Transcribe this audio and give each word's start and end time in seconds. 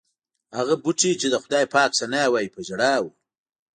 هغه 0.57 0.75
بوټي 0.83 1.11
چې 1.21 1.27
د 1.29 1.35
خدای 1.43 1.65
پاک 1.73 1.91
ثنا 1.99 2.23
وایي 2.31 2.49
په 2.55 2.59
ژړا 2.67 2.95
و. 3.03 3.05